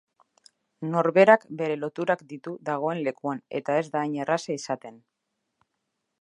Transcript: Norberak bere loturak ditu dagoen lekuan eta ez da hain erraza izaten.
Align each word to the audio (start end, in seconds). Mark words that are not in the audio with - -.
Norberak 0.93 1.43
bere 1.59 1.75
loturak 1.81 2.23
ditu 2.31 2.55
dagoen 2.71 3.03
lekuan 3.09 3.43
eta 3.61 3.77
ez 3.83 3.85
da 3.97 4.03
hain 4.05 4.17
erraza 4.25 4.57
izaten. 4.57 4.99